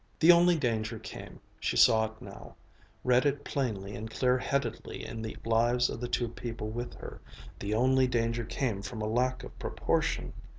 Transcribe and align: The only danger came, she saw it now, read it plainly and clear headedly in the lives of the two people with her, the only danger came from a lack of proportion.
The 0.19 0.31
only 0.31 0.55
danger 0.55 0.97
came, 0.97 1.39
she 1.59 1.77
saw 1.77 2.05
it 2.05 2.19
now, 2.19 2.55
read 3.03 3.23
it 3.23 3.43
plainly 3.43 3.95
and 3.95 4.09
clear 4.09 4.39
headedly 4.39 5.05
in 5.05 5.21
the 5.21 5.37
lives 5.45 5.91
of 5.91 6.01
the 6.01 6.07
two 6.07 6.27
people 6.29 6.71
with 6.71 6.95
her, 6.95 7.21
the 7.59 7.75
only 7.75 8.07
danger 8.07 8.43
came 8.43 8.81
from 8.81 9.03
a 9.03 9.07
lack 9.07 9.43
of 9.43 9.59
proportion. 9.59 10.33